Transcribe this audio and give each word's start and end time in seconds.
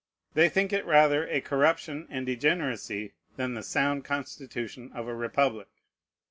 They 0.33 0.49
think 0.49 0.73
it 0.73 0.83
rather 0.87 1.27
the 1.27 1.41
corruption 1.41 2.07
and 2.09 2.25
degeneracy 2.25 3.13
than 3.35 3.53
the 3.53 3.61
sound 3.61 4.03
constitution 4.03 4.91
of 4.95 5.07
a 5.07 5.13
republic. 5.13 5.67